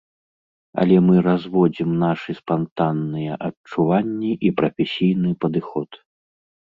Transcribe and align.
Але 0.83 0.95
мы 1.09 1.15
разводзім 1.25 1.89
нашы 2.03 2.31
спантанныя 2.39 3.37
адчуванні 3.49 4.31
і 4.49 4.51
прафесійны 4.63 5.29
падыход. 5.47 5.89